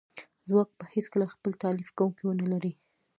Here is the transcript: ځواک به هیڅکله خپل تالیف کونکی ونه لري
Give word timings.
ځواک 0.47 0.69
به 0.77 0.85
هیڅکله 0.95 1.25
خپل 1.33 1.51
تالیف 1.63 1.89
کونکی 1.97 2.23
ونه 2.25 2.45
لري 2.51 2.73